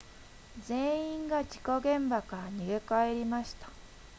[0.67, 3.69] 全員が事故現場から逃げ帰りました